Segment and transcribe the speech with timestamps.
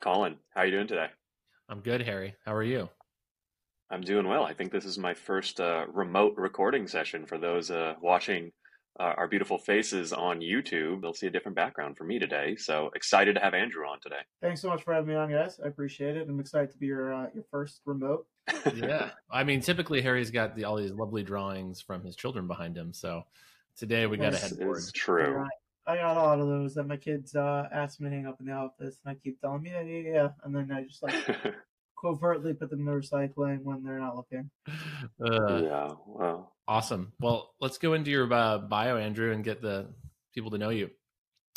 [0.00, 1.08] Colin, how are you doing today?
[1.68, 2.36] I'm good, Harry.
[2.44, 2.88] How are you?
[3.90, 4.44] I'm doing well.
[4.44, 8.52] I think this is my first uh, remote recording session for those uh, watching
[9.00, 11.02] uh, our beautiful faces on YouTube.
[11.02, 12.54] They'll see a different background for me today.
[12.56, 14.20] So excited to have Andrew on today.
[14.40, 15.58] Thanks so much for having me on, guys.
[15.64, 16.28] I appreciate it.
[16.28, 18.26] I'm excited to be your uh, your first remote.
[18.74, 22.76] yeah, I mean, typically Harry's got the, all these lovely drawings from his children behind
[22.76, 22.92] him.
[22.92, 23.24] So
[23.76, 24.78] today we got a headboard.
[24.78, 25.44] It's true.
[25.88, 28.38] I got a lot of those that my kids uh, ask me to hang up
[28.40, 31.02] in the office, and I keep telling them, yeah, yeah, yeah, and then I just
[31.02, 31.14] like
[32.00, 34.50] covertly put them in the recycling when they're not looking.
[35.18, 37.12] Uh, yeah, well, awesome.
[37.20, 39.88] Well, let's go into your uh, bio, Andrew, and get the
[40.34, 40.90] people to know you.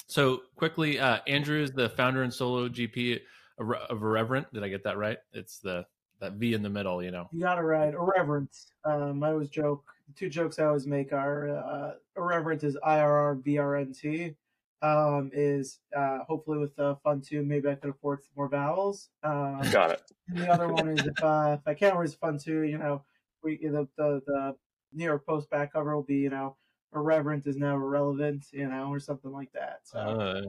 [0.08, 3.20] So quickly, uh, Andrew is the founder and solo GP
[3.60, 4.46] of irrvrnt.
[4.54, 5.18] Did I get that right?
[5.34, 5.86] It's the
[6.22, 7.28] that V in the middle, you know.
[7.34, 7.94] You got it right.
[7.94, 8.68] irrvrnt.
[8.86, 9.84] Um, I always joke.
[10.16, 13.94] Two jokes I always make are uh, irreverent is I R R V R N
[13.94, 14.36] T.
[14.84, 17.44] Um, is uh, hopefully with the fun too.
[17.44, 19.10] Maybe I could afford some more vowels.
[19.24, 20.02] Um, got it.
[20.28, 23.04] And the other one is if uh, if I can't raise fun too, you know,
[23.44, 24.56] we the, the the
[24.92, 26.58] New York Post back cover will be you know
[26.96, 29.82] irreverent is now irrelevant, you know, or something like that.
[29.84, 30.00] So.
[30.00, 30.42] Uh,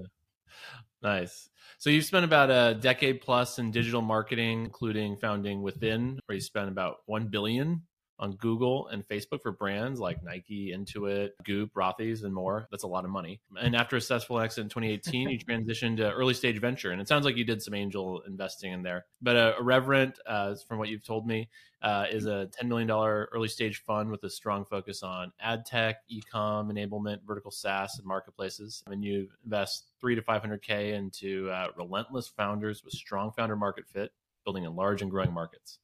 [1.02, 1.50] nice.
[1.78, 6.40] So you've spent about a decade plus in digital marketing, including founding Within, where you
[6.40, 7.82] spent about one billion
[8.22, 12.68] on Google and Facebook for brands like Nike, Intuit, Goop, Rothy's, and more.
[12.70, 13.40] That's a lot of money.
[13.60, 16.92] And after a successful exit in 2018, you transitioned to early stage venture.
[16.92, 19.06] And it sounds like you did some angel investing in there.
[19.20, 21.48] But uh, Reverent, uh, from what you've told me,
[21.82, 25.96] uh, is a $10 million early stage fund with a strong focus on ad tech,
[26.06, 28.84] e-com enablement, vertical SaaS, and marketplaces.
[28.86, 34.12] And you invest three to 500K into uh, relentless founders with strong founder market fit,
[34.44, 35.80] building in large and growing markets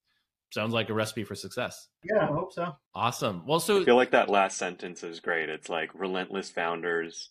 [0.51, 1.89] sounds like a recipe for success.
[2.05, 2.77] Yeah, I hope so.
[2.95, 3.47] Awesome.
[3.47, 5.49] Well, so I feel like that last sentence is great.
[5.49, 7.31] It's like relentless founders.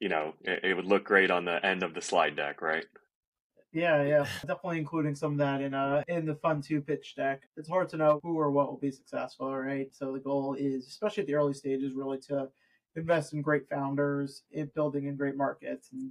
[0.00, 2.84] You know, it, it would look great on the end of the slide deck, right?
[3.72, 7.42] Yeah, yeah, definitely including some of that in uh in the fun two pitch deck.
[7.56, 9.88] It's hard to know who or what will be successful, right?
[9.92, 12.48] So the goal is, especially at the early stages, really to
[12.96, 16.10] invest in great founders, in building in great markets, and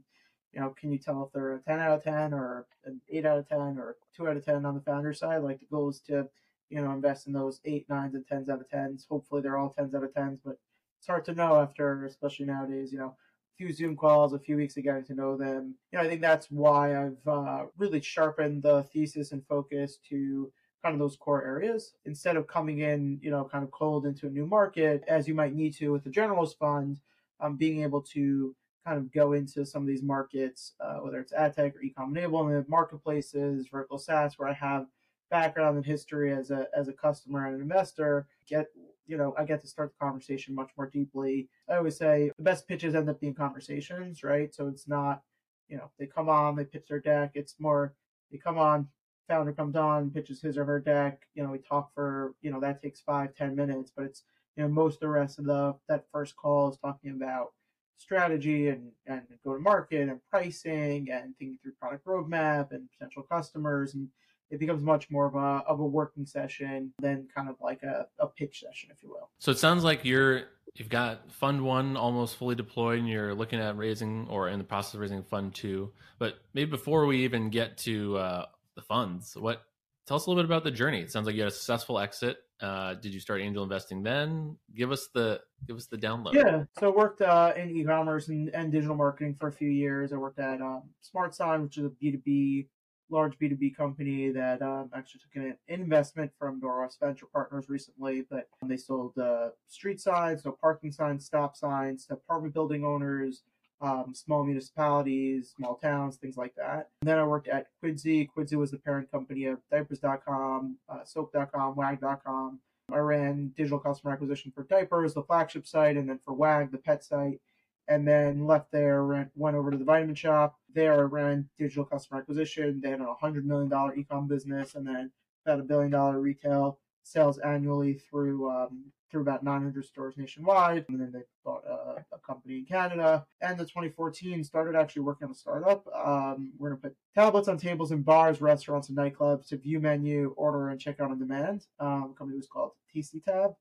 [0.53, 3.25] you know, can you tell if they're a 10 out of 10 or an 8
[3.25, 5.43] out of 10 or 2 out of 10 on the founder side?
[5.43, 6.27] Like the goal is to,
[6.69, 9.07] you know, invest in those 8, 9s, and 10s out of 10s.
[9.09, 10.57] Hopefully they're all 10s out of 10s, but
[10.99, 14.57] it's hard to know after, especially nowadays, you know, a few Zoom calls, a few
[14.57, 15.75] weeks of getting to know them.
[15.91, 20.51] You know, I think that's why I've uh, really sharpened the thesis and focus to
[20.83, 24.27] kind of those core areas instead of coming in, you know, kind of cold into
[24.27, 26.99] a new market as you might need to with the generalist fund.
[27.39, 28.55] Um, being able to
[28.85, 32.13] kind of go into some of these markets, uh, whether it's ad tech or e-com
[32.13, 34.87] enablement, marketplaces, vertical SaaS, where I have
[35.29, 38.67] background and history as a as a customer and an investor, get
[39.07, 41.49] you know, I get to start the conversation much more deeply.
[41.69, 44.53] I always say the best pitches end up being conversations, right?
[44.53, 45.21] So it's not,
[45.67, 47.31] you know, they come on, they pitch their deck.
[47.33, 47.93] It's more
[48.31, 48.87] they come on,
[49.27, 51.21] founder comes on, pitches his or her deck.
[51.35, 54.23] You know, we talk for, you know, that takes five, ten minutes, but it's
[54.55, 57.53] you know, most of the rest of the that first call is talking about
[58.01, 63.23] strategy and, and go to market and pricing and thinking through product roadmap and potential
[63.23, 64.07] customers and
[64.49, 68.05] it becomes much more of a of a working session than kind of like a,
[68.19, 69.29] a pitch session if you will.
[69.39, 70.43] So it sounds like you're
[70.75, 74.63] you've got fund one almost fully deployed and you're looking at raising or in the
[74.65, 78.45] process of raising fund two but maybe before we even get to uh,
[78.75, 79.63] the funds what
[80.11, 81.97] tell us a little bit about the journey it sounds like you had a successful
[81.99, 84.55] exit uh, did you start angel investing then?
[84.75, 86.33] Give us the give us the download.
[86.33, 90.13] Yeah, so I worked uh, in e-commerce and, and digital marketing for a few years.
[90.13, 92.67] I worked at um, SmartSign, which is a B two B
[93.09, 97.67] large B two B company that um, actually took an investment from Norwest Venture Partners
[97.67, 98.25] recently.
[98.29, 103.41] But they sold uh, street signs, so parking signs, stop signs to apartment building owners.
[103.81, 106.89] Um, small municipalities, small towns, things like that.
[107.01, 108.29] And then I worked at Quidsi.
[108.29, 112.59] Quidsi was the parent company of diapers.com, uh, soap.com, wag.com.
[112.93, 116.77] I ran digital customer acquisition for diapers, the flagship site, and then for WAG, the
[116.77, 117.41] pet site.
[117.87, 120.53] And then left there, went, went over to the Vitamin Shoppe.
[120.73, 122.81] There, I ran digital customer acquisition.
[122.81, 125.11] They had a $100 million e-com business and then
[125.45, 130.85] about a billion dollar retail sales annually through um, through about 900 stores nationwide.
[130.87, 133.25] And then they bought a, a company in Canada.
[133.41, 135.85] And the 2014, started actually working on a startup.
[135.93, 139.79] Um, we're going to put tablets on tables in bars, restaurants, and nightclubs to view
[139.79, 141.67] menu, order, and check out on demand.
[141.79, 143.51] Um, company was called TC Tab.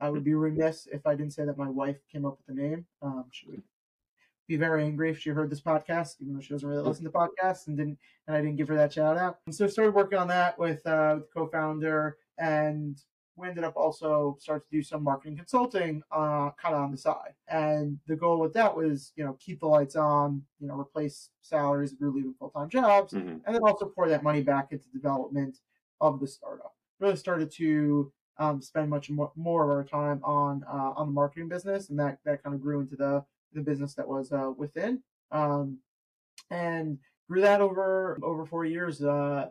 [0.00, 2.62] I would be remiss if I didn't say that my wife came up with the
[2.62, 2.86] name.
[3.02, 3.62] Um, she would
[4.46, 7.10] be very angry if she heard this podcast, even though she doesn't really listen to
[7.10, 9.38] podcasts and didn't and I didn't give her that shout out.
[9.46, 13.02] And so I started working on that with uh, with co-founder and
[13.36, 16.96] we ended up also start to do some marketing consulting uh, kind of on the
[16.96, 17.34] side.
[17.48, 21.30] And the goal with that was, you know, keep the lights on, you know, replace
[21.42, 23.42] salaries if you're leaving full time jobs, Mhm.
[23.44, 25.60] and then also pour that money back into development
[26.00, 26.74] of the startup.
[26.98, 31.12] Really started to um, spend much more, more of our time on uh, on the
[31.12, 34.52] marketing business, and that that kind of grew into the the business that was uh,
[34.56, 35.78] within, um,
[36.50, 36.98] and
[37.28, 39.50] grew that over over four years uh,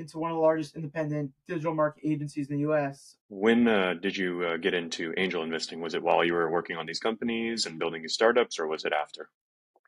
[0.00, 3.16] into one of the largest independent digital market agencies in the U.S.
[3.28, 5.80] When uh, did you uh, get into angel investing?
[5.80, 8.84] Was it while you were working on these companies and building these startups, or was
[8.84, 9.28] it after?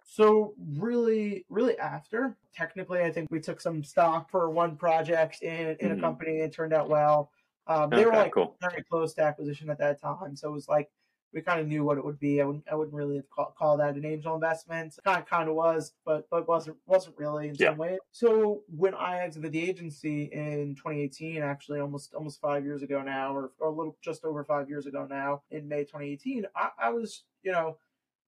[0.04, 5.76] So really, really after technically, I think we took some stock for one project in
[5.80, 6.32] in a company.
[6.32, 7.30] And it turned out well.
[7.66, 8.56] Um, they were like cool.
[8.60, 10.90] very close to acquisition at that time, so it was like
[11.32, 12.40] we kind of knew what it would be.
[12.40, 14.99] I wouldn't, I wouldn't really call, call that an angel investment.
[15.05, 17.70] Kind of, kind of was, but but wasn't wasn't really in Yeah.
[17.70, 17.99] some way.
[18.11, 23.34] So when I exited the agency in 2018, actually almost almost five years ago now,
[23.34, 26.90] or, or a little just over five years ago now, in May 2018, I, I
[26.90, 27.79] was you know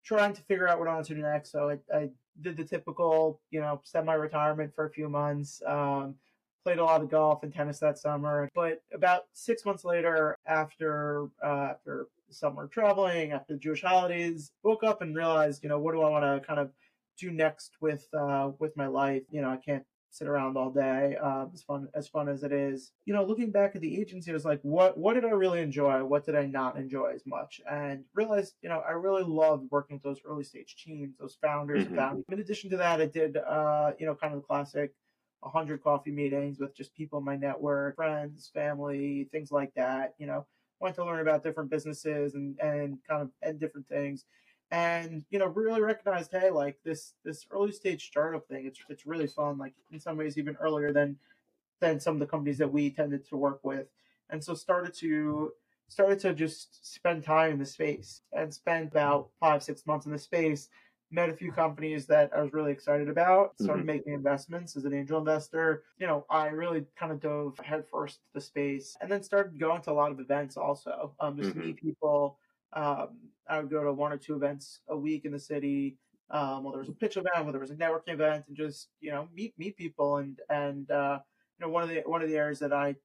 [0.02, 1.50] trying to figure out what I wanted to do next.
[1.50, 2.10] So I, I
[2.42, 5.62] did the typical, you know, semi-retirement for a few months.
[5.66, 6.16] Um,
[6.62, 8.48] played a lot of golf and tennis that summer.
[8.54, 14.84] But about six months later, after uh, after summer traveling, after the Jewish holidays, woke
[14.84, 16.72] up and realized, you know, what do I want to kind of
[17.18, 19.22] do next with uh, with my life?
[19.30, 21.16] You know, I can't sit around all day.
[21.16, 24.30] Um, as fun as fun as it is, you know, looking back at the agency,
[24.30, 26.04] I was like, what what did I really enjoy?
[26.04, 27.60] What did I not enjoy as much?
[27.70, 31.84] And realized, you know, I really loved working with those early stage teams, those founders.
[31.86, 31.96] Mhm.
[31.96, 32.24] founders.
[32.30, 34.94] In addition to that, I did, uh, you know, kind of the classic
[35.40, 40.14] 100 coffee meetings with just people in my network, friends, family, things like that.
[40.18, 40.46] You know,
[40.84, 44.26] wanted to learn about different businesses and and kind of and different things.
[44.70, 49.06] And you know really recognized hey like this this early stage startup thing it's it's
[49.06, 51.16] really fun like in some ways even earlier than
[51.80, 53.86] than some of the companies that we tended to work with.
[54.30, 55.52] And so started to
[55.88, 60.12] started to just spend time in the space and spent about five six months in
[60.12, 60.68] the space
[61.10, 63.86] met a few companies that i was really excited about started Mhm.
[63.86, 68.28] making investments as an angel investor you know i really kind of dove headfirst to
[68.34, 71.54] the space and then started going to a lot of events also um, just Mhm.
[71.54, 72.38] meet people
[72.72, 75.98] um, I would go to one or two events a week in the city.
[76.30, 78.88] Um, whether it was a pitch event, whether it was a networking event, and just
[78.98, 81.20] you know meet meet people and and uh,
[81.58, 82.96] you know one of the one of the areas that I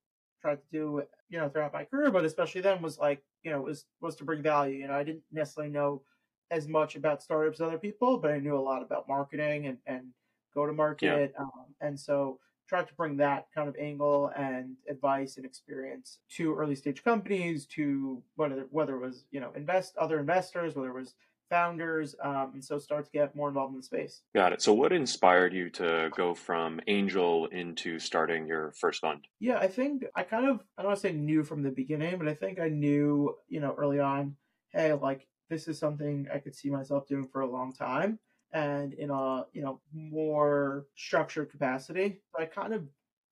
[0.42, 3.62] tried to do you know throughout my career, but especially then was like you know
[3.62, 4.78] was was to bring value.
[4.80, 6.04] You know I didn't necessarily know
[6.51, 9.78] as much about startups as other people, but I knew a lot about marketing and
[9.86, 10.07] and
[10.54, 15.38] go to market, um, and so tried to bring that kind of angle and advice
[15.38, 20.19] and experience to early stage companies, to whether whether it was you know invest other
[20.19, 21.16] investors, whether it was
[21.50, 24.22] founders, um, and so start to get more involved in the space.
[24.36, 24.62] Got it.
[24.62, 29.25] So, what inspired you to go from angel into starting your first fund?
[29.40, 32.18] Yeah, I think I kind of I don't want to say knew from the beginning,
[32.18, 34.36] but I think I knew you know early on,
[34.72, 38.19] hey, like this is something I could see myself doing for a long time
[38.51, 42.22] and in a you know more structured capacity.
[42.31, 42.84] So I kind of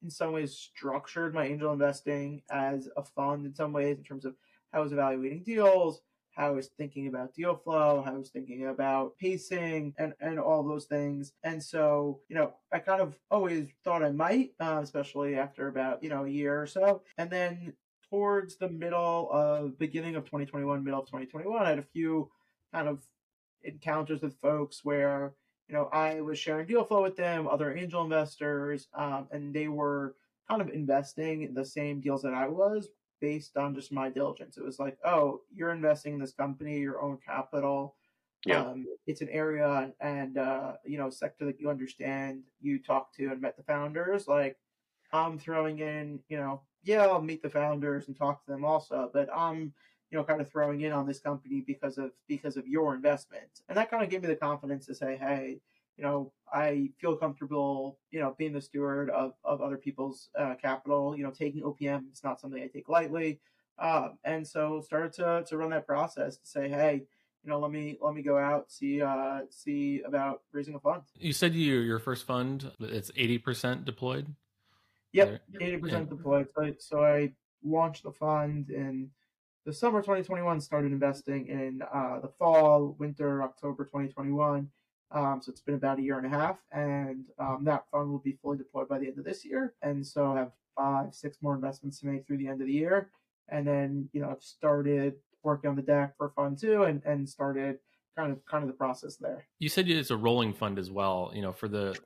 [0.04, 4.26] in some ways structured my angel investing as a fund in some ways in terms
[4.26, 4.36] of
[4.72, 6.02] how I was evaluating deals,
[6.38, 10.40] how I was thinking about deal flow, how I was thinking about pacing and, and
[10.40, 11.34] all those things.
[11.44, 16.04] And so, you know, I kind of always thought I might, uh, especially after about,
[16.04, 17.02] you know, a year or so.
[17.18, 17.74] And then
[18.10, 22.30] towards the middle of beginning of 2021, middle of 2021, I had a few
[22.74, 23.04] kind of
[23.64, 25.34] encounters with folks where
[25.68, 29.68] you know I was sharing deal flow with them, other angel investors, um, and they
[29.68, 30.16] were
[30.50, 34.58] kind of investing in the same deals that I was based on just my diligence.
[34.58, 37.96] It was like, oh, you're investing in this company, your own capital.
[38.46, 38.62] Yeah.
[38.62, 42.44] Um, it's an area and uh, you know sector that you understand.
[42.62, 44.28] You talk to and met the founders.
[44.28, 44.58] Like
[45.12, 49.10] I'm throwing in, you know, yeah, I'll meet the founders and talk to them also,
[49.14, 49.74] but I'm
[50.12, 53.62] you know, kind of throwing in on this company because of because of your investment.
[53.68, 55.60] And that kind of gave me the confidence to say, hey,
[55.98, 60.56] you know, I feel comfortable, you know, being the steward of, of other people's uh,
[60.62, 61.18] capital.
[61.18, 63.40] You know, taking OPM is not something I take lightly.
[63.80, 67.04] Um, and so started to to run that process to say, hey,
[67.44, 71.02] you know, let me let me go out see uh, see about raising a fund.
[71.20, 74.28] You said you your first fund it's eighty percent deployed.
[75.14, 76.48] Yep, eighty percent deployed.
[76.56, 77.32] So, so I
[77.64, 79.10] launched the fund in
[79.66, 80.62] the summer 2021.
[80.62, 84.70] Started investing in uh, the fall, winter, October 2021.
[85.12, 88.20] Um, so it's been about a year and a half, and um, that fund will
[88.20, 89.74] be fully deployed by the end of this year.
[89.82, 92.74] And so I have five, six more investments to make through the end of the
[92.74, 93.10] year,
[93.50, 97.28] and then you know I've started working on the deck for fund two, and and
[97.28, 97.80] started
[98.18, 99.48] kind of kind of the process there.
[99.60, 101.32] You said it's a rolling fund as well.
[101.34, 101.98] You know, for the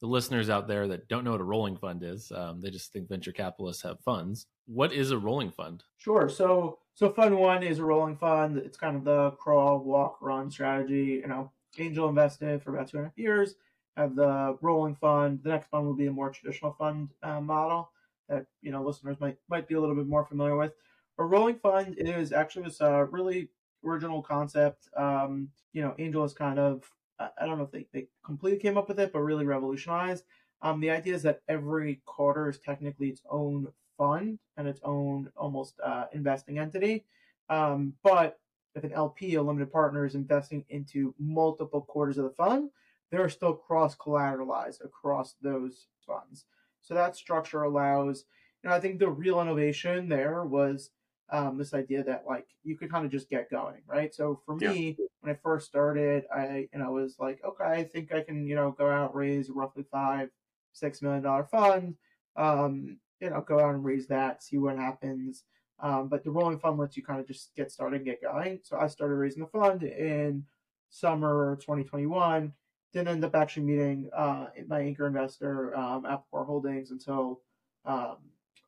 [0.00, 2.92] the listeners out there that don't know what a rolling fund is, um, they just
[2.92, 4.46] think venture capitalists have funds.
[4.66, 5.82] What is a rolling fund?
[5.96, 6.28] Sure.
[6.28, 8.58] So, so fund one is a rolling fund.
[8.58, 11.20] It's kind of the crawl, walk, run strategy.
[11.22, 13.54] You know, angel invested for about two and a half years.
[13.96, 15.40] Have the rolling fund.
[15.42, 17.90] The next fund will be a more traditional fund uh, model
[18.28, 20.72] that you know listeners might might be a little bit more familiar with.
[21.18, 23.48] A rolling fund is actually this uh, really
[23.84, 24.88] original concept.
[24.96, 28.78] Um, you know, Angel is kind of I don't know if they, they completely came
[28.78, 30.24] up with it, but really revolutionized.
[30.62, 35.30] Um, the idea is that every quarter is technically its own fund and its own
[35.36, 37.04] almost uh, investing entity.
[37.48, 38.38] Um, but
[38.74, 42.70] if an LP, a limited partner, is investing into multiple quarters of the fund,
[43.10, 46.44] they're still cross collateralized across those funds.
[46.82, 48.24] So that structure allows,
[48.62, 50.90] you know, I think the real innovation there was
[51.30, 54.14] um, this idea that like you could kind of just get going, right?
[54.14, 55.04] So for me, yeah.
[55.28, 58.54] When I first started, I you know was like, okay, I think I can you
[58.54, 60.30] know go out raise roughly five,
[60.72, 61.96] six million dollar fund,
[62.36, 65.44] um, you know, go out and raise that, see what happens.
[65.80, 68.60] Um, but the rolling fund lets you kind of just get started and get going.
[68.64, 70.44] So I started raising the fund in
[70.90, 72.52] summer 2021.
[72.92, 77.42] Didn't end up actually meeting uh, my anchor investor, um, Apple Holdings, until
[77.84, 78.16] um,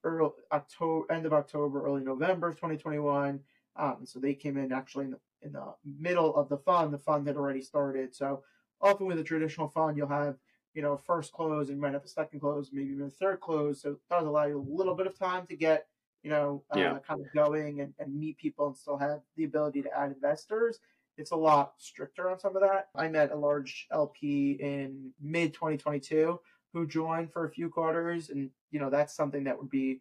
[0.05, 3.41] early October, end of October, early November of 2021.
[3.77, 6.93] Um, so they came in actually in the, in the middle of the fund.
[6.93, 8.15] The fund had already started.
[8.15, 8.43] So
[8.81, 10.37] often with a traditional fund, you'll have
[10.75, 13.41] you know first close and you might have a second close, maybe even a third
[13.41, 13.83] close.
[13.83, 15.87] So it does allow you a little bit of time to get
[16.23, 16.99] you know uh, yeah.
[17.07, 20.79] kind of going and, and meet people and still have the ability to add investors.
[21.17, 22.89] It's a lot stricter on some of that.
[22.95, 26.41] I met a large LP in mid 2022
[26.73, 30.01] who joined for a few quarters, and you know that's something that would be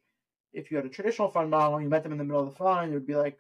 [0.53, 2.50] if you had a traditional fund model and you met them in the middle of
[2.50, 3.38] the fund, it would be like,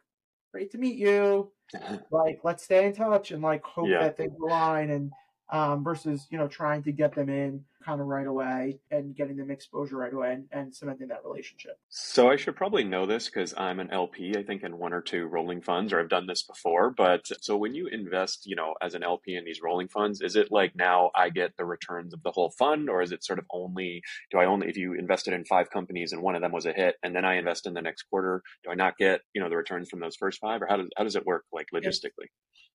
[0.51, 1.51] great to meet you,
[2.11, 4.03] like let's stay in touch and like hope yeah.
[4.03, 5.11] that things align and
[5.51, 9.37] um, versus you know trying to get them in kind of right away and getting
[9.37, 11.79] them exposure right away and, and cementing that relationship.
[11.87, 15.01] So I should probably know this because I'm an LP, I think, in one or
[15.01, 16.91] two rolling funds, or I've done this before.
[16.91, 20.35] But so when you invest, you know, as an LP in these rolling funds, is
[20.35, 23.39] it like now I get the returns of the whole fund, or is it sort
[23.39, 26.51] of only do I only if you invested in five companies and one of them
[26.51, 29.21] was a hit, and then I invest in the next quarter, do I not get
[29.33, 31.45] you know the returns from those first five, or how does how does it work
[31.53, 32.27] like logistically?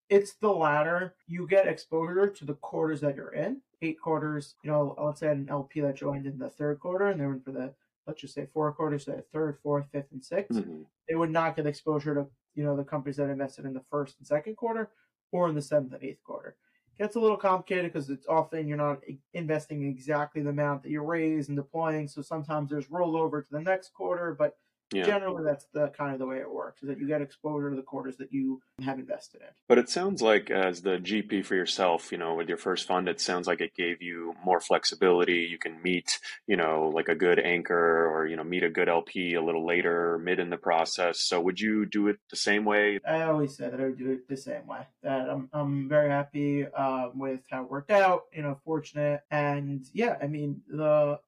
[0.09, 1.15] It's the latter.
[1.27, 3.61] You get exposure to the quarters that you're in.
[3.83, 7.21] Eight quarters, you know, let's say an LP that joined in the third quarter and
[7.21, 7.75] they in for the,
[8.07, 10.83] let's just say four quarters, so third, fourth, fifth, and 6th mm-hmm.
[11.09, 14.17] They would not get exposure to, you know, the companies that invested in the first
[14.19, 14.91] and second quarter
[15.33, 16.57] or in the seventh and eighth quarter.
[16.97, 19.01] It gets a little complicated because it's often you're not
[19.33, 22.09] investing exactly the amount that you raise and deploying.
[22.09, 24.57] So sometimes there's rollover to the next quarter, but
[24.93, 25.05] yeah.
[25.05, 27.77] Generally, that's the kind of the way it works: is that you get exposure to
[27.77, 29.49] the quarters that you have invested in.
[29.69, 33.09] But it sounds like, as the GP for yourself, you know, with your first fund,
[33.09, 35.49] it sounds like it gave you more flexibility.
[35.51, 38.89] You can meet, you know, like a good anchor, or you know, meet a good
[38.89, 41.21] LP a little later, mid in the process.
[41.21, 43.01] So, would you do it the same way?
[43.07, 44.87] I always said that I would do it the same way.
[45.03, 48.25] That I'm, I'm very happy uh, with how it worked out.
[48.33, 51.19] You know, fortunate, and yeah, I mean the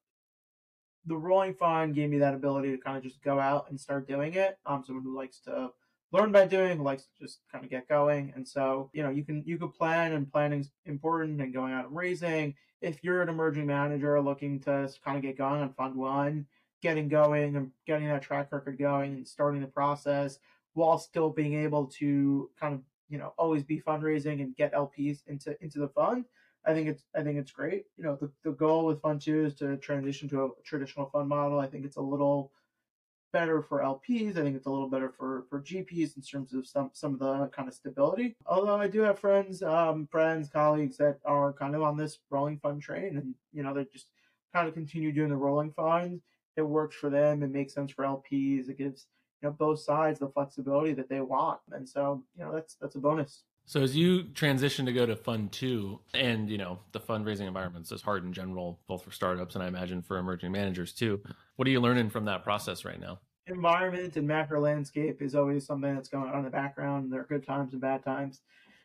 [1.07, 4.09] the rolling fund gave me that ability to kind of just go out and start
[4.09, 4.59] doing it.
[4.67, 5.71] I'm someone who likes to
[6.13, 8.33] learn by doing, likes to just kind of get going.
[8.35, 11.87] And so, you know, you can you could plan and planning's important and going out
[11.87, 12.55] and raising.
[12.81, 16.47] If you're an emerging manager looking to kind of get going on fund one,
[16.83, 20.39] getting going and getting that track record going and starting the process
[20.75, 25.21] while still being able to kind of, you know, always be fundraising and get LPs
[25.27, 26.25] into into the fund
[26.67, 27.85] I think it's I think it's great.
[27.97, 31.29] You know, the, the goal with Fund Two is to transition to a traditional fund
[31.29, 31.61] model.
[31.61, 32.53] I think it's a little
[33.33, 34.37] better for LPs.
[34.37, 37.21] I think it's a little better for for GPs in terms of some some of
[37.21, 38.37] the kind of stability.
[38.47, 42.59] Although I do have friends, um, friends, colleagues that are kind of on this rolling
[42.59, 44.09] fund train, and you know they just
[44.53, 46.21] kind of continue doing the rolling fund.
[46.57, 47.43] It works for them.
[47.43, 48.69] It makes sense for LPs.
[48.69, 49.07] It gives
[49.43, 52.97] you know both sides the flexibility that they want, and so you know that's that's
[52.97, 53.45] a bonus.
[53.69, 57.91] So as you transition to go to fund two, and you know the fundraising environment
[57.91, 61.21] is hard in general, both for startups and I imagine for emerging managers too.
[61.57, 63.19] What are you learning from that process right now?
[63.49, 67.13] Environment and macro landscape is always something that's going on in the background.
[67.13, 68.41] There are good times and bad times.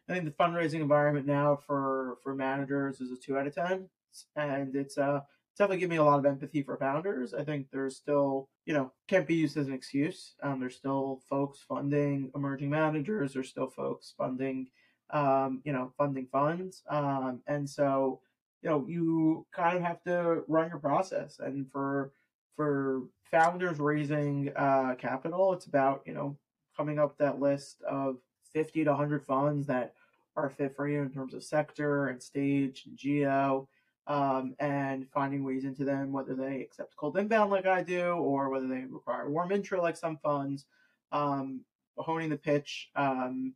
[0.10, 3.88] I think the fundraising environment now for for managers is a two out of ten,
[4.36, 5.22] and it's uh
[5.58, 7.34] definitely give me a lot of empathy for founders.
[7.34, 10.36] I think there's still, you know, can't be used as an excuse.
[10.42, 13.34] Um, there's still folks funding emerging managers.
[13.34, 14.68] There's still folks funding,
[15.12, 16.84] um, you know, funding funds.
[16.90, 18.22] Um, and so,
[18.62, 21.40] you know, you kind of have to run your process.
[21.40, 22.14] And for
[22.56, 26.38] for founders raising uh, capital, it's about you know
[26.76, 28.18] coming up that list of
[28.54, 29.94] 50 to 100 funds that
[30.36, 33.68] are fit for you in terms of sector and stage and geo
[34.08, 38.50] um, and finding ways into them, whether they accept cold inbound like I do, or
[38.50, 40.66] whether they require warm intro like some funds,
[41.12, 41.62] um,
[41.98, 43.54] honing the pitch, um,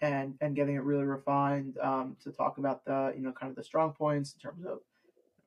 [0.00, 3.56] and and getting it really refined um, to talk about the you know kind of
[3.56, 4.80] the strong points in terms of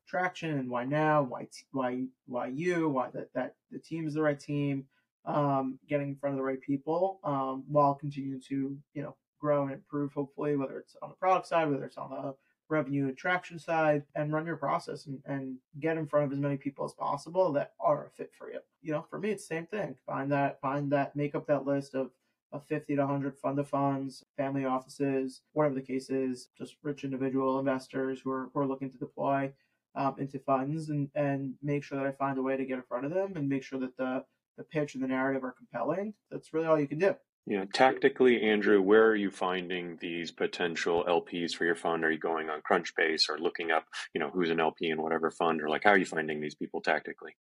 [0.07, 4.21] traction and why now, why why why you, why that that the team is the
[4.21, 4.85] right team,
[5.25, 9.63] um, getting in front of the right people, um, while continuing to you know grow
[9.63, 10.13] and improve.
[10.13, 12.35] Hopefully, whether it's on the product side, whether it's on the
[12.69, 16.57] revenue attraction side, and run your process and, and get in front of as many
[16.57, 18.59] people as possible that are a fit for you.
[18.81, 19.95] You know, for me, it's the same thing.
[20.05, 22.11] Find that, find that, make up that list of
[22.51, 27.03] of 50 to 100 fund of funds, family offices, whatever the case is, just rich
[27.03, 29.51] individual investors who are, who are looking to deploy
[29.95, 32.83] um, into funds and, and make sure that I find a way to get in
[32.83, 34.23] front of them and make sure that the,
[34.57, 36.13] the pitch and the narrative are compelling.
[36.31, 37.15] That's really all you can do.
[37.47, 42.03] Yeah, tactically, Andrew, where are you finding these potential LPs for your fund?
[42.03, 43.85] Are you going on Crunchbase or looking up,
[44.15, 46.55] you know, who's an LP in whatever fund, or like how are you finding these
[46.55, 47.35] people tactically?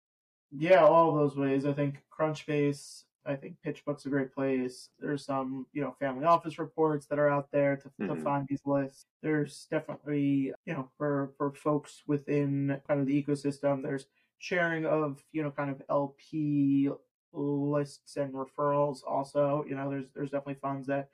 [0.51, 1.65] Yeah, all those ways.
[1.65, 4.91] I think Crunchbase, I think PitchBook's a great place.
[5.01, 8.15] There's some, you know, family office reports that are out there to, mm-hmm.
[8.15, 9.07] to find these lists.
[9.23, 14.05] There's definitely, you know, for for folks within kind of the ecosystem, there's
[14.37, 16.91] sharing of, you know, kind of LP
[17.35, 19.65] lists and referrals also.
[19.69, 21.09] You know, there's there's definitely funds that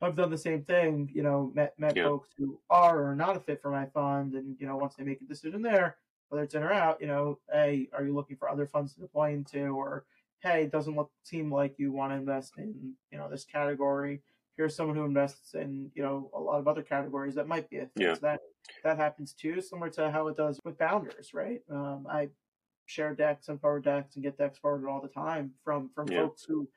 [0.00, 2.04] have done the same thing, you know, met met yeah.
[2.04, 5.04] folks who are or not a fit for my fund and, you know, once they
[5.04, 5.96] make a decision there,
[6.28, 9.00] whether it's in or out, you know, hey, are you looking for other funds to
[9.00, 10.04] deploy into or
[10.40, 14.22] hey, it doesn't look seem like you want to invest in, you know, this category.
[14.56, 17.78] Here's someone who invests in, you know, a lot of other categories that might be
[17.78, 17.90] a fit.
[17.96, 18.14] Yeah.
[18.14, 18.40] So that
[18.84, 21.60] that happens too, similar to how it does with founders, right?
[21.70, 22.28] Um, I
[22.88, 26.22] share decks and forward decks and get decks forwarded all the time from from yeah.
[26.22, 26.68] folks who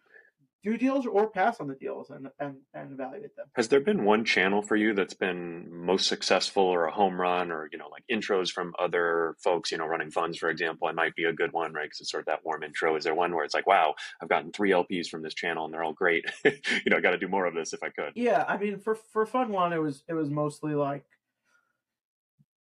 [0.64, 3.48] do deals or pass on the deals and, and and evaluate them.
[3.56, 7.52] Has there been one channel for you that's been most successful or a home run
[7.52, 10.96] or, you know, like intros from other folks, you know, running funds, for example, it
[10.96, 11.86] might be a good one, right?
[11.86, 12.96] Because it's sort of that warm intro.
[12.96, 15.74] Is there one where it's like, wow, I've gotten three LPs from this channel and
[15.74, 16.26] they're all great.
[16.46, 16.52] you
[16.88, 18.12] know, I got to do more of this if I could.
[18.16, 18.46] Yeah.
[18.48, 21.06] I mean, for, for fun one, it was, it was mostly like,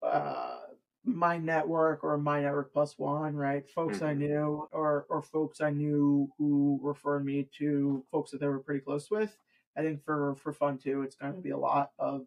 [0.03, 0.60] uh,
[1.05, 3.69] my network or my network plus one, right?
[3.69, 4.07] Folks mm-hmm.
[4.07, 8.59] I knew or or folks I knew who referred me to folks that they were
[8.59, 9.37] pretty close with.
[9.77, 12.27] I think for for fun too, it's going to be a lot of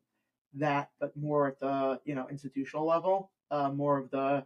[0.56, 4.46] that, but more at the you know institutional level, uh, more of the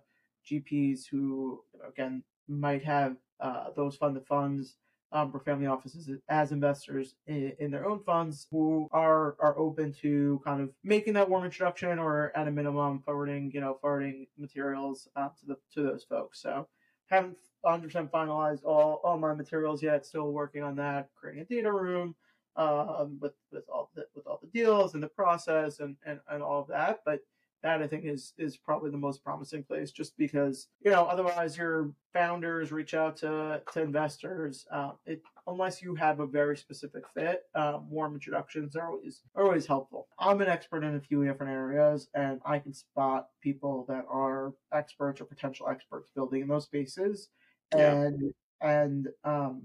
[0.50, 4.76] GPs who again might have uh, those fund of funds
[5.12, 9.94] um, for family offices as investors in, in, their own funds who are are open
[10.02, 14.28] to kind of making that warm introduction or at a minimum forwarding you know forwarding
[14.38, 16.42] materials uh, to the to those folks.
[16.42, 16.68] So
[17.08, 20.06] haven't 100% finalized all all my materials yet.
[20.06, 22.16] Still working on that, creating a data room
[22.58, 26.44] um, with with all the, with all the deals and the process and, and and
[26.44, 27.22] all of that, but
[27.64, 31.58] that I think is is probably the most promising place, just because you know otherwise
[31.58, 34.66] your founders reach out to to investors.
[34.72, 39.44] Uh, it, unless you have a very specific fit, uh, warm introductions are always are
[39.44, 40.08] always helpful.
[40.20, 44.54] I'm an expert in a few different areas, and I can spot people that are
[44.74, 47.30] experts or potential experts building in those spaces,
[47.76, 47.94] yeah.
[47.94, 49.62] and and um,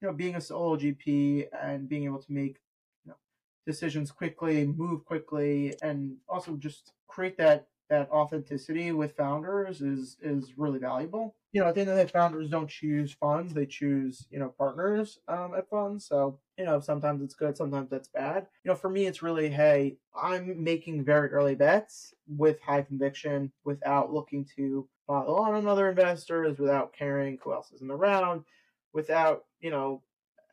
[0.00, 2.58] you know being a solo GP and being able to make
[3.68, 10.56] decisions quickly, move quickly, and also just create that that authenticity with founders is is
[10.56, 11.34] really valuable.
[11.52, 14.38] You know, at the end of the day, founders don't choose funds; they choose you
[14.38, 16.06] know partners um, at funds.
[16.06, 18.46] So you know, sometimes it's good, sometimes that's bad.
[18.64, 23.52] You know, for me, it's really hey, I'm making very early bets with high conviction,
[23.64, 28.44] without looking to follow on other investors, without caring who else is in the round,
[28.94, 30.02] without you know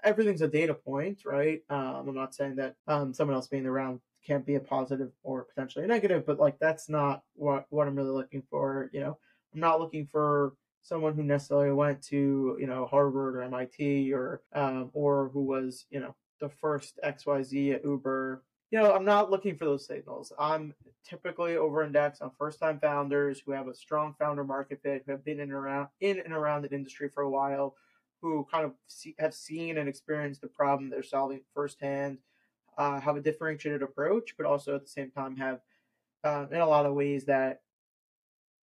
[0.06, 1.62] everything's a data point, right?
[1.70, 5.44] Um, I'm not saying that um, someone else being around can't be a positive or
[5.44, 8.89] potentially a negative, but like that's not what what I'm really looking for.
[8.94, 9.18] You know,
[9.54, 14.41] I'm not looking for someone who necessarily went to you know Harvard or MIT or
[14.54, 18.44] um, or who was you know the first XYZ at Uber.
[18.72, 20.34] You know, I'm not looking for those signals.
[20.39, 20.74] I'm
[21.08, 25.12] typically over indexed on first time founders who have a strong founder market fit, who
[25.12, 27.76] have been in and around in and around the industry for a while,
[28.26, 32.18] who kind of see, have seen and experienced the problem they're solving firsthand,
[32.78, 35.60] uh, have a differentiated approach, but also at the same time have,
[36.24, 37.62] uh, in a lot of ways, that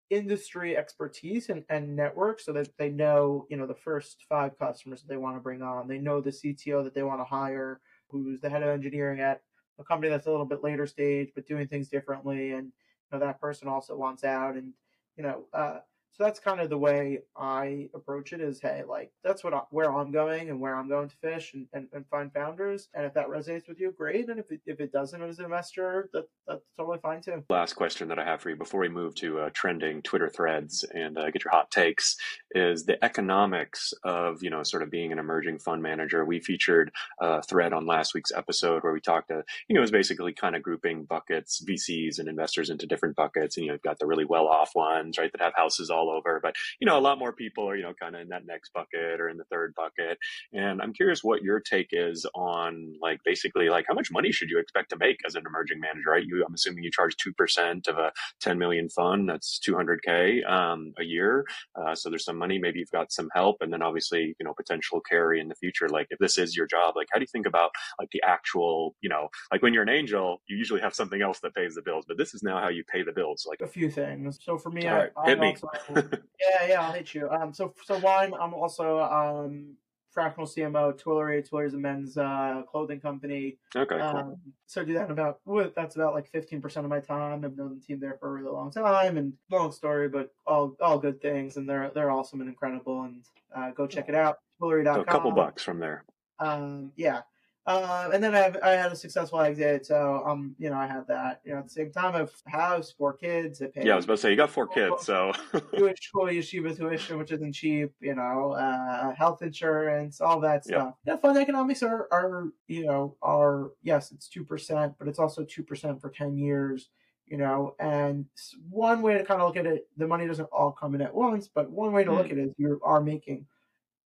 [0.09, 5.03] industry expertise and, and network so that they know, you know, the first five customers
[5.03, 5.87] that they want to bring on.
[5.87, 9.43] They know the CTO that they want to hire, who's the head of engineering at
[9.79, 12.53] a company that's a little bit later stage, but doing things differently.
[12.53, 12.73] And, you
[13.13, 14.55] know, that person also wants out.
[14.55, 14.73] And,
[15.17, 15.81] you know, uh,
[16.15, 19.63] so that's kind of the way I approach it is, hey, like that's what I,
[19.71, 22.89] where I'm going and where I'm going to fish and, and, and find founders.
[22.93, 24.29] And if that resonates with you, great.
[24.29, 27.43] And if it, if it doesn't as an investor, that, that's totally fine too.
[27.49, 30.85] Last question that I have for you before we move to uh, trending Twitter threads
[30.95, 32.17] and uh, get your hot takes
[32.51, 36.27] is the economics of, you know, sort of being an emerging fund manager.
[36.27, 39.83] We featured a thread on last week's episode where we talked to, you know, it
[39.83, 43.57] was basically kind of grouping buckets, VCs and investors into different buckets.
[43.57, 46.02] And, you know, you've got the really well off ones, right, that have houses all
[46.11, 46.41] over.
[46.43, 48.73] But, you know, a lot more people are, you know, kind of in that next
[48.73, 50.19] bucket or in the third bucket.
[50.53, 54.51] And I'm curious what your take is on like basically like how much money should
[54.51, 56.25] you expect to make as an emerging manager, right?
[56.25, 59.29] You, I'm assuming you charge 2% of a 10 million fund.
[59.29, 61.45] That's 200K um, a year.
[61.75, 62.59] Uh, so there's some money.
[62.59, 63.59] Maybe you've got some help.
[63.61, 65.89] And then obviously, you know, potential carry in the future.
[65.89, 68.95] Like if this is your job, like how do you think about like the actual,
[69.01, 71.83] you know, like when you're an angel, you usually have something else that pays the
[71.83, 73.47] bills, but this is now how you pay the bills.
[73.49, 74.39] Like a few things.
[74.43, 75.57] So for me, All I, right, hit me.
[75.95, 77.31] Yeah, yeah, I'll hit you.
[77.31, 79.77] Um, so so one, I'm also um
[80.13, 81.01] fractional CMO.
[81.01, 83.59] Twillory, Twillory is a men's uh, clothing company.
[83.75, 84.03] okay, cool.
[84.03, 87.45] Um, so I do that about well, that's about like fifteen percent of my time.
[87.45, 90.77] I've known the team there for a really long time, and long story, but all
[90.81, 93.03] all good things, and they're they're awesome and incredible.
[93.03, 93.25] And
[93.57, 94.95] uh, go check it out, Twillory.com.
[94.95, 96.05] So a couple bucks from there.
[96.39, 97.23] Um, yeah.
[97.65, 100.89] Um, and then I have, I had a successful exit, so um, you know, I
[100.89, 101.43] had that.
[101.45, 103.63] You know, at the same time, I have a house, four kids.
[103.63, 105.33] I pay Yeah, I was about to say you got four kids, so
[105.77, 107.93] Jewish school yeshiva tuition, which isn't cheap.
[108.01, 110.95] You know, uh, health insurance, all that stuff.
[111.07, 115.45] Yeah, fund economics are are you know are yes, it's two percent, but it's also
[115.45, 116.89] two percent for ten years.
[117.27, 118.27] You know, and
[118.69, 121.15] one way to kind of look at it, the money doesn't all come in at
[121.15, 123.47] once, but one way to look at it is you are making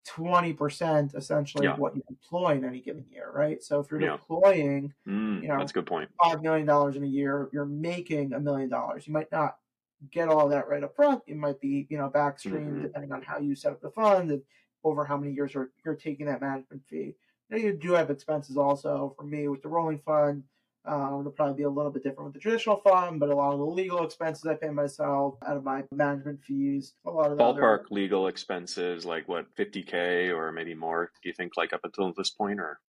[0.07, 1.73] twenty percent essentially Yeah.
[1.73, 3.61] of what you deploy in any given year, right?
[3.63, 4.17] So if you're Yeah.
[4.17, 6.09] deploying Mm, You know, that's a good point.
[6.23, 9.07] five million dollars in a year, you're making a million dollars.
[9.07, 9.57] You might not
[10.11, 11.23] get all that right up front.
[11.27, 12.81] It might be, you know, backstream Mhm.
[12.81, 14.43] depending on how you set up the fund and
[14.83, 17.15] over how many years you're, you're taking that management fee.
[17.49, 19.13] Now you do have expenses also.
[19.17, 20.43] For me, with the rolling fund,
[20.87, 23.51] um, it'll probably be a little bit different with the traditional fund, but a lot
[23.53, 26.93] of the legal expenses I pay myself out of my management fees.
[27.05, 31.29] A lot of the other- Ballpark legal expenses, like what, 50K or maybe more, do
[31.29, 32.59] you think, like up until this point?
[32.59, 32.79] Or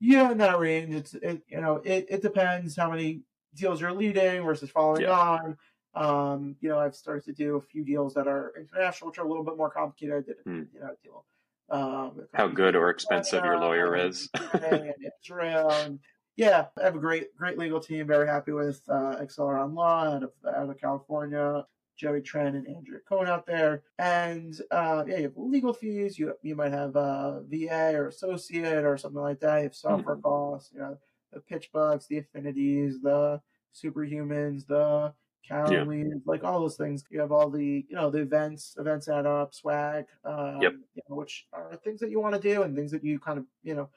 [0.00, 0.94] Yeah, in that range.
[0.94, 3.22] It's it, you know it, it depends how many
[3.54, 5.12] deals you're leading versus following Yeah.
[5.18, 5.56] on.
[5.94, 9.24] Um, you know, I've started to do a few deals that are international, which are
[9.26, 10.14] a little bit more complicated.
[10.16, 10.62] I did a Hmm.
[10.72, 11.24] you know deal.
[11.70, 14.28] Um, how good or expensive your lawyer is?
[15.24, 15.98] Israel,
[16.36, 18.06] yeah, I have a great great legal team.
[18.06, 21.66] Very happy with uh, Acceleron Law out of out of California.
[21.94, 26.18] Joey Trent and Andrew Cohen out there, and uh, yeah, you have legal fees.
[26.18, 29.58] You you might have a VA or associate or something like that.
[29.58, 30.72] You have software costs.
[30.72, 30.98] You know,
[31.32, 33.40] the PitchBooks, the affinities, the
[33.74, 35.14] superhumans, the
[35.64, 35.86] Yeah.
[35.86, 37.04] Calendly, like all those things.
[37.10, 40.72] You have all the, you know, the events, events add up, swag, um, Yep.
[40.94, 43.38] you know, which are things that you want to do and things that you kind
[43.40, 43.90] of, you know,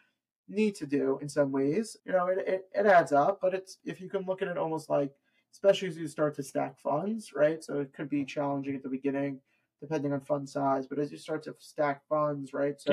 [0.48, 1.98] need to do in some ways.
[2.06, 4.58] You know, it, it, it adds up, but it's, if you can look at it
[4.58, 5.12] almost like,
[5.52, 7.64] especially as you start to stack funds, right?
[7.64, 9.40] So it could be challenging at the beginning,
[9.82, 12.80] depending on fund size, but as you start to stack funds, right?
[12.80, 12.92] So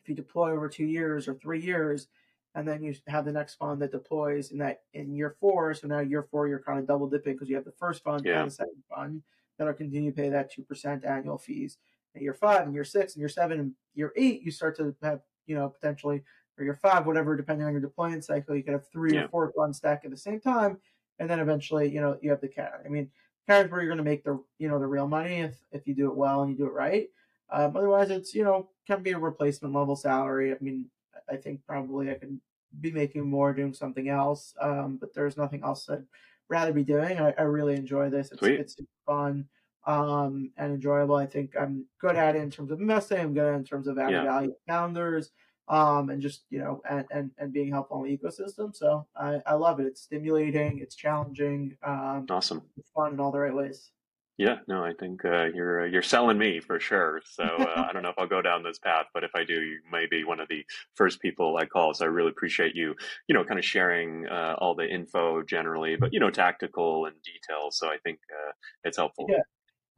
[0.00, 2.08] if you deploy over two years or three years,
[2.54, 5.74] and then you have the next fund that deploys in that in year four.
[5.74, 8.24] So now year four, you're kind of double dipping because you have the first fund
[8.24, 8.40] Yeah.
[8.40, 9.22] and the second fund
[9.58, 11.76] that'll continue to pay that two percent annual fees.
[12.16, 14.96] At year five and year six and year seven and year eight, you start to
[15.02, 16.22] have you know potentially
[16.58, 19.24] or your five, whatever, depending on your deployment cycle, you could have three Yeah.
[19.24, 20.78] or four funds stack at the same time,
[21.18, 22.84] and then eventually you know you have the carry.
[22.84, 23.10] I mean,
[23.46, 25.86] carry is where you're going to make the you know the real money if if
[25.86, 27.08] you do it well and you do it right.
[27.50, 30.52] Um, otherwise, it's you know can be a replacement level salary.
[30.52, 30.90] I mean,
[31.30, 32.40] I think probably I can
[32.80, 36.04] be making more doing something else, um, but there's nothing else I'd
[36.48, 37.18] rather be doing.
[37.18, 38.30] I, I really enjoy this.
[38.32, 38.60] It's Sweet.
[38.60, 39.48] it's fun
[39.88, 41.16] um, and enjoyable.
[41.16, 43.18] I think I'm good at it in terms of investing.
[43.18, 44.24] I'm good at it in terms of adding Yeah.
[44.24, 45.30] value to founders.
[45.68, 48.74] Um, and just you know, and, and, and being helpful in the ecosystem.
[48.74, 49.86] So I, I love it.
[49.86, 50.78] It's stimulating.
[50.78, 51.76] It's challenging.
[51.82, 52.62] Um, Awesome.
[52.78, 53.90] it's fun in all the right ways.
[54.38, 57.20] Yeah, no, I think uh, you're uh, you're selling me for sure.
[57.26, 59.60] So uh, I don't know if I'll go down this path, but if I do,
[59.60, 61.92] you may be one of the first people I call.
[61.92, 62.94] So I really appreciate you,
[63.26, 67.16] you know, kind of sharing uh, all the info generally, but you know, tactical and
[67.22, 67.76] details.
[67.78, 68.52] So I think uh,
[68.84, 69.26] it's helpful.
[69.28, 69.42] Yeah.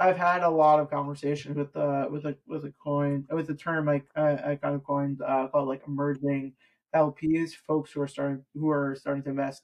[0.00, 3.54] I've had a lot of conversations with uh with a with a coin with the
[3.54, 6.54] term like I, I kind of coined uh, called like emerging
[6.94, 9.62] LPs, folks who are starting who are starting to invest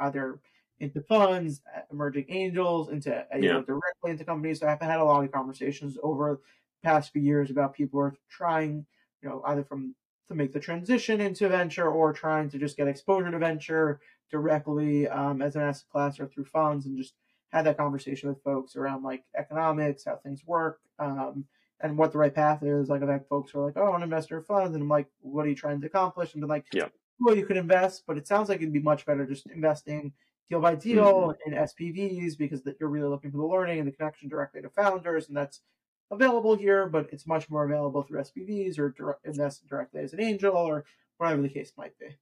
[0.00, 0.40] either
[0.80, 4.60] into funds, uh, emerging angels, into uh, you know directly into companies.
[4.60, 6.40] So I've had a lot of conversations over
[6.82, 8.84] the past few years about people who are trying,
[9.22, 9.94] you know, either from
[10.28, 15.08] to make the transition into venture or trying to just get exposure to venture directly
[15.08, 17.14] um, as an asset class or through funds and just
[17.56, 21.46] had that conversation with folks around like economics, how things work, um,
[21.80, 22.88] and what the right path is.
[22.88, 25.08] Like I've had folks who are like, "Oh, I'm an investor fund," and I'm like,
[25.20, 26.88] "What are you trying to accomplish?" And been like, Yeah.
[27.20, 30.12] well, you could invest, but it sounds like it'd be much better just investing
[30.48, 31.36] deal by deal Mm-hmm.
[31.46, 34.70] in SPVs because that you're really looking for the learning and the connection directly to
[34.70, 35.62] founders, and that's
[36.10, 40.20] available here, but it's much more available through SPVs or direct, invest directly as an
[40.20, 40.84] angel or
[41.18, 42.16] whatever the case might be.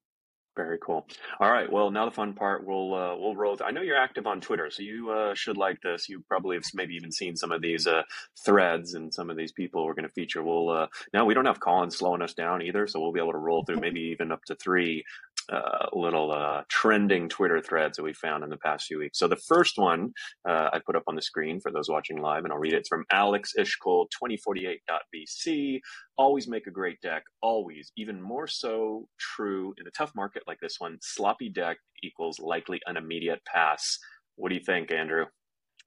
[0.57, 1.05] Very cool.
[1.41, 1.71] All right.
[1.71, 2.65] Well, now the fun part.
[2.65, 3.59] We'll uh, we'll roll.
[3.65, 6.09] I know you're active on Twitter, so you uh, should like this.
[6.09, 8.03] You probably have maybe even seen some of these uh,
[8.45, 10.45] threads and some of these people we're going to feature.
[10.45, 13.33] We'll uh, now we don't have Colin slowing us down either, so we'll be able
[13.33, 15.05] to roll through maybe even up to three
[15.53, 19.19] uh, little uh, trending Twitter threads that we found in the past few weeks.
[19.19, 20.13] So the first one
[20.49, 22.79] uh, I put up on the screen for those watching live, and I'll read it.
[22.79, 25.81] It's from Alex Iskold, 2048.vc.
[26.17, 27.23] Always make a great deck.
[27.43, 27.93] Always.
[27.97, 30.99] Even more so true in a tough market like this one.
[31.01, 33.99] Sloppy deck equals likely an immediate pass.
[34.37, 35.27] What do you think, Andrew?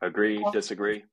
[0.02, 0.44] Agree?
[0.54, 1.04] Disagree?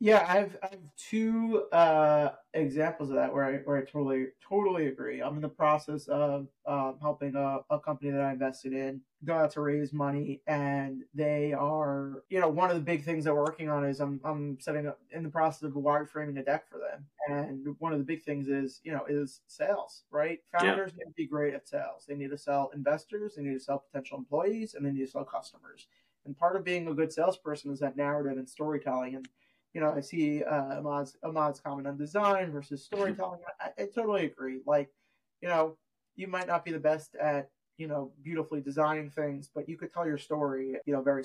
[0.00, 4.88] Yeah, I've I have two uh, examples of that where I where I totally totally
[4.88, 5.20] agree.
[5.22, 9.34] I'm in the process of um, helping a, a company that I invested in go
[9.34, 13.32] out to raise money, and they are you know one of the big things that
[13.34, 16.68] we're working on is I'm I'm setting up in the process of wireframing a deck
[16.68, 20.40] for them, and one of the big things is you know is sales, right?
[20.52, 22.04] Founders need to be great at sales.
[22.06, 25.10] They need to sell investors, they need to sell potential employees, and they need to
[25.10, 25.86] sell customers.
[26.26, 29.28] And part of being a good salesperson is that narrative and storytelling and
[29.74, 33.40] you know, I see uh, Ahmad's, Ahmad's comment on design versus storytelling.
[33.60, 34.60] I, I totally agree.
[34.64, 34.88] Like,
[35.42, 35.76] you know,
[36.16, 39.92] you might not be the best at, you know, beautifully designing things, but you could
[39.92, 41.24] tell your story, you know, very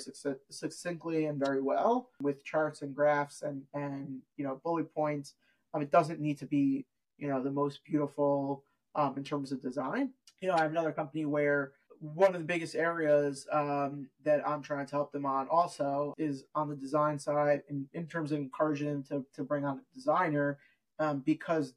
[0.50, 5.36] succinctly and very well with charts and graphs and, and you know, bullet points.
[5.76, 6.88] Um, it doesn't need to be,
[7.20, 8.64] you know, the most beautiful
[8.96, 10.10] um, in terms of design.
[10.42, 14.62] You know, I have another company where one of the biggest areas um, that I'm
[14.62, 18.40] trying to help them on also is on the design side in, in terms of
[18.40, 20.58] encouraging them to, to bring on a designer
[21.00, 21.74] um, because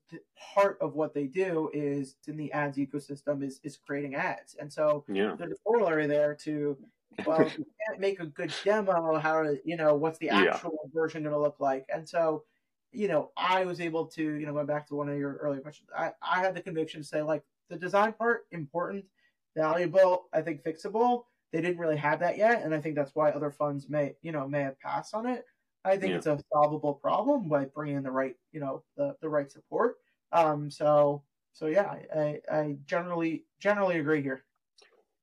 [0.54, 4.56] part of what they do is in the ads ecosystem is, is creating ads.
[4.58, 5.35] And so yeah.
[5.38, 6.76] there's a corollary there to,
[7.26, 10.90] well, you can't make a good demo, how you know, what's the actual yeah.
[10.92, 11.87] version going to look like?
[11.92, 12.44] And so,
[12.90, 15.61] you know, I was able to, you know, going back to one of your earlier
[15.61, 19.04] questions, I, I had the conviction to say like the design part important,
[19.56, 21.24] valuable, I think fixable.
[21.52, 24.32] They didn't really have that yet, and I think that's why other funds may, you
[24.32, 25.44] know, may have passed on it.
[25.84, 26.16] I think Yeah.
[26.16, 29.96] it's a solvable problem by bringing in the right, you know, the, the right support.
[30.32, 34.44] Um, so so yeah, I, I generally generally agree here.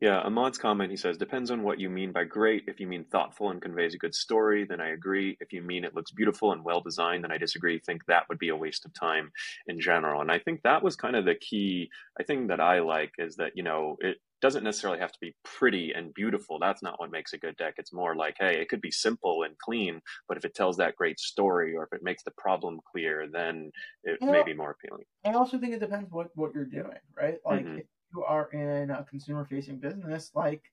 [0.01, 2.63] Yeah, Ahmad's comment, he says, depends on what you mean by great.
[2.67, 5.35] If you mean thoughtful and conveys a good story, then I agree.
[5.41, 7.79] If you mean it looks beautiful and well designed, then I disagree.
[7.79, 9.29] Think that would be a waste of time
[9.67, 10.21] in general.
[10.21, 11.89] And I think that was kind of the key.
[12.17, 15.35] I think that I like is that, you know, it doesn't necessarily have to be
[15.43, 16.59] pretty and beautiful.
[16.59, 17.73] That's not what makes a good deck.
[17.77, 20.95] It's more like, hey, it could be simple and clean, but if it tells that
[20.95, 23.69] great story or if it makes the problem clear, then
[24.05, 24.31] it Yeah.
[24.31, 25.03] may be more appealing.
[25.25, 27.39] I also think it depends what what you're doing, right?
[27.45, 27.75] Like Mhm.
[27.75, 30.63] if you are in a consumer facing business, like,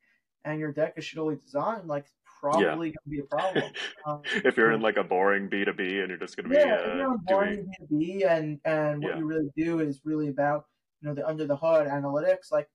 [0.45, 2.07] and your deck is shittily designed, like,
[2.41, 3.73] probably going to be a problem.
[4.07, 6.75] Um, if you're in like a boring B2B and you're just going to be yeah,
[6.75, 9.19] if uh, on doing, boring B2B and and what Yeah.
[9.19, 10.67] you really do is really about
[11.01, 12.69] you know the under the hood analytics, like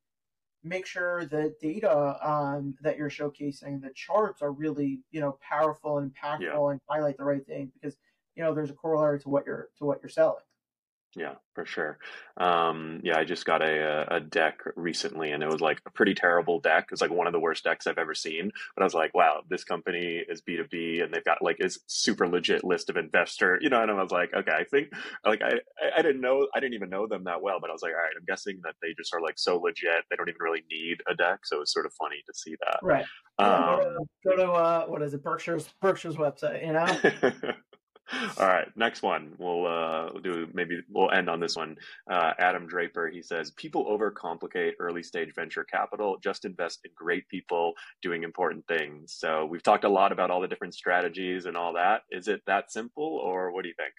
[0.63, 5.97] make sure the data um, that you're showcasing, the charts are really you know powerful
[5.99, 7.97] and impactful and highlight the right thing because
[8.35, 10.43] you know there's a corollary to what you're to what you're selling.
[11.13, 11.97] Yeah, for sure.
[12.37, 16.13] Um, yeah, I just got a a deck recently, and it was like a pretty
[16.13, 16.85] terrible deck.
[16.85, 18.49] It was like one of the worst decks I've ever seen.
[18.75, 21.57] But I was like, wow, this company is B two B, and they've got like
[21.57, 23.81] this super legit list of investor, you know.
[23.81, 24.93] And I was like, okay, I think
[25.25, 25.59] like I
[25.97, 28.01] I- didn't know I didn't even know them that well, but I was like, all
[28.01, 31.01] right, I'm guessing that they just are like so legit, they don't even really need
[31.09, 31.39] a deck.
[31.43, 32.79] So it was sort of funny to see that.
[32.81, 33.05] Right.
[33.37, 37.51] Yeah, go Um, to, go to uh, what is it, Berkshire's Berkshire's website, you know?
[38.37, 39.33] All right, next one.
[39.37, 41.77] We'll uh, do maybe we'll end on this one.
[42.09, 46.17] Uh, Adam Draper, he says people overcomplicate early stage venture capital.
[46.21, 49.13] Just invest in great people doing important things.
[49.17, 52.01] So we've talked a lot about all the different strategies and all that.
[52.11, 53.93] Is it that simple, or what do you think?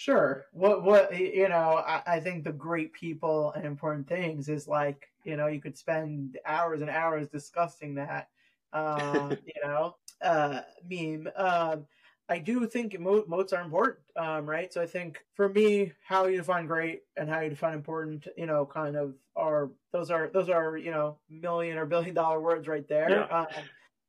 [0.00, 0.46] Sure.
[0.52, 5.08] What what you know, I, I think the great people and important things is like,
[5.24, 8.28] you know, you could spend hours and hours discussing that.
[8.72, 11.28] Um, you know, uh meme.
[11.36, 11.86] Um
[12.30, 14.72] I do think mo- moats are important, um, right?
[14.72, 18.46] So I think for me, how you define great and how you define important, you
[18.46, 22.68] know, kind of are those are those are you know million or billion dollar words
[22.68, 23.10] right there.
[23.10, 23.38] Yeah.
[23.40, 23.46] Um,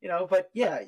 [0.00, 0.80] you know, but yeah,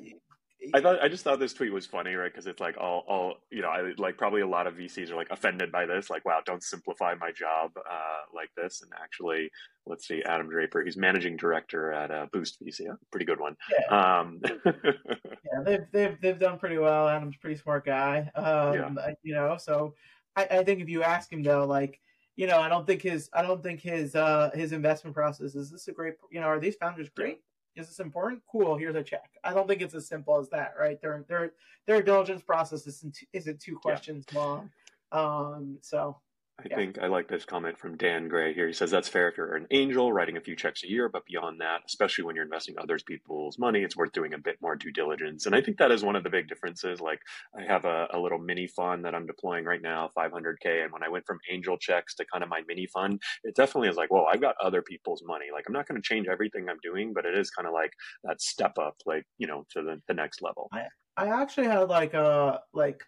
[0.73, 2.31] I thought I just thought this tweet was funny, right?
[2.31, 5.15] Because it's like all, all you know, I like probably a lot of VCs are
[5.15, 8.81] like offended by this, like, wow, don't simplify my job uh, like this.
[8.81, 9.49] And actually,
[9.85, 13.55] let's see, Adam Draper, he's managing director at uh, Boost VC, a pretty good one.
[13.71, 17.07] Yeah, um, yeah, they've they've they've done pretty well.
[17.07, 19.13] Adam's a pretty smart guy, um, yeah.
[19.23, 19.57] you know.
[19.57, 19.93] So
[20.35, 21.99] I, I think if you ask him though, like
[22.35, 25.71] you know, I don't think his I don't think his uh his investment process is
[25.71, 27.39] this a great you know, are these founders great?
[27.75, 28.41] Is this important?
[28.49, 29.29] Cool, here's a check.
[29.43, 31.01] I don't think it's as simple as that, right?
[31.01, 31.53] Their their
[31.87, 34.39] their diligence process isn't isn't two questions yeah.
[34.39, 34.69] long.
[35.11, 36.17] Um so
[36.57, 36.75] I yeah.
[36.77, 38.67] think I like this comment from Dan Gray here.
[38.67, 41.25] He says that's fair if you're an angel writing a few checks a year, but
[41.25, 44.75] beyond that, especially when you're investing others people's money, it's worth doing a bit more
[44.77, 45.45] due diligence.
[45.45, 47.01] And I think that is one of the big differences.
[47.01, 47.19] Like
[47.57, 51.03] I have a, a little mini fund that I'm deploying right now, 500k, and when
[51.03, 54.11] I went from angel checks to kind of my mini fund, it definitely is like,
[54.11, 55.47] well, I've got other people's money.
[55.53, 57.91] Like I'm not going to change everything I'm doing, but it is kind of like
[58.23, 60.69] that step up, like you know, to the, the next level.
[60.71, 60.83] I
[61.17, 63.03] I actually had like a like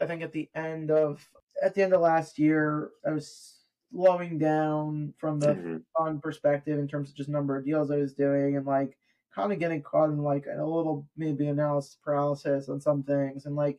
[0.00, 1.26] I think at the end of
[1.62, 3.56] at the end of last year, I was
[3.92, 5.76] slowing down from the mm-hmm.
[5.96, 8.96] fund perspective in terms of just number of deals I was doing and like
[9.34, 13.56] kind of getting caught in like a little maybe analysis paralysis on some things and
[13.56, 13.78] like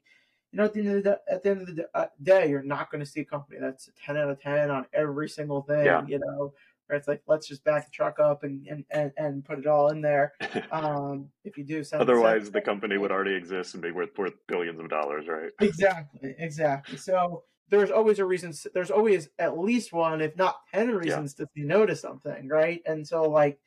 [0.51, 2.63] you know at the end of the, at the end of the uh, day you're
[2.63, 5.61] not going to see a company that's a 10 out of 10 on every single
[5.61, 6.05] thing yeah.
[6.07, 6.53] you know
[6.87, 9.67] where it's like let's just back the truck up and and, and, and put it
[9.67, 10.33] all in there
[10.71, 14.79] um, if you do otherwise the company would already exist and be worth worth billions
[14.79, 20.21] of dollars right exactly exactly so there's always a reason there's always at least one
[20.21, 21.45] if not 10 reasons yeah.
[21.45, 23.59] to say no to something right and so like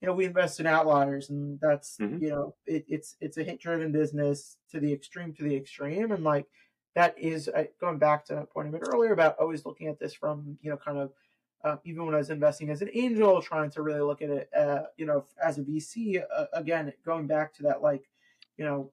[0.00, 2.22] you know we invest in outliers and that's mm-hmm.
[2.22, 6.12] you know it, it's it's a hit driven business to the extreme to the extreme
[6.12, 6.46] and like
[6.94, 7.48] that is
[7.80, 10.70] going back to a point I made earlier about always looking at this from you
[10.70, 11.10] know kind of
[11.64, 14.50] uh, even when I was investing as an angel, trying to really look at it,
[14.54, 16.22] uh, you know, as a VC.
[16.22, 18.02] Uh, again, going back to that, like,
[18.58, 18.90] you know,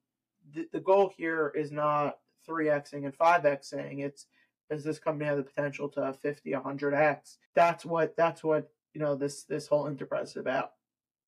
[0.54, 4.00] the, the goal here is not three xing and five xing.
[4.00, 4.26] It's
[4.72, 9.16] does this company have the potential to 50 100x that's what that's what you know
[9.16, 10.72] this this whole enterprise is about.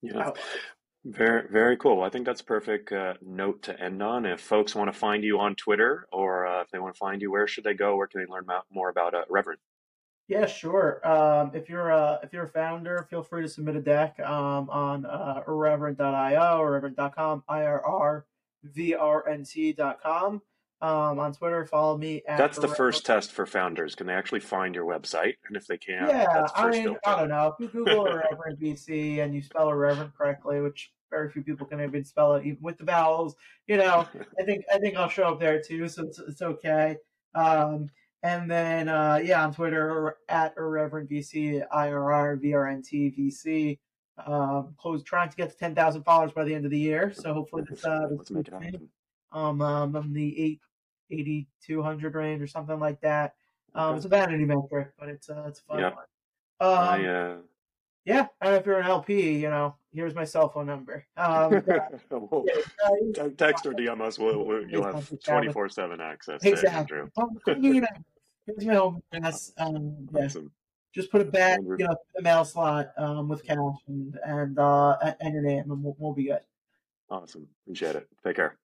[0.01, 0.31] Yeah.
[1.05, 2.01] Very very cool.
[2.01, 4.25] I think that's a perfect uh, note to end on.
[4.25, 7.21] If folks want to find you on twitter or uh, if they want to find
[7.21, 7.97] you where should they go?
[7.97, 9.59] Where can they learn more about uh, reverent
[10.29, 11.05] yeah, sure.
[11.05, 14.69] Um, if you're a if you're a founder, feel free to submit a deck um,
[14.69, 17.63] on uh, irrvrnt.io or irrvrnt.com, I
[20.83, 21.65] R R V R N T.com um, on Twitter.
[21.65, 22.21] Follow me.
[22.27, 23.95] that's the first test for founders.
[23.95, 25.35] Can they actually find your website?
[25.47, 27.55] And if they can, yeah, I mean, I don't know.
[27.57, 31.81] If you Google irrvrnt VC and you spell irrvrnt correctly, which very few people can
[31.81, 33.35] even spell it, even with the vowels,
[33.67, 34.07] you know,
[34.39, 36.97] I think I think I'll show up there too, so it's, it's okay.
[37.35, 37.89] Um,
[38.23, 42.81] and then uh, yeah, on Twitter at irrvrnt VC, I R R V R N
[42.81, 43.79] T V C.
[44.25, 47.11] Um, close trying to get to ten thousand followers by the end of the year.
[47.13, 48.89] So hopefully this uh, this Let's make it happen.
[49.31, 50.61] Um, um, I'm the eight
[51.11, 53.35] 8200 range or something like that.
[53.75, 53.95] Um.
[53.95, 55.95] It's a vanity metric, but it's uh, it's a fun yep.
[55.95, 56.05] one.
[56.59, 57.37] Um, I, uh...
[58.05, 61.05] Yeah, and if you're an LP, you know, here's my cell phone number.
[61.17, 61.63] Um,
[62.09, 64.19] well, yeah, text or DM us.
[64.19, 66.43] We'll, we'll you'll have twenty four seven access.
[66.43, 66.97] Exactly.
[67.45, 69.53] here's my home address.
[69.57, 70.25] Um, yeah.
[70.25, 70.51] Awesome.
[70.93, 74.97] Just put it back, you know, the mail slot um, with cash and and uh,
[75.19, 76.41] and your name, and we'll, we'll be good.
[77.09, 77.47] Awesome.
[77.65, 78.07] Appreciate it.
[78.23, 78.57] Take care.